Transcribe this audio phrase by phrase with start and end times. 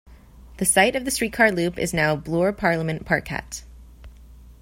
[0.57, 3.61] The site of the steetcar loop is now Bloor- Parliament Parkette.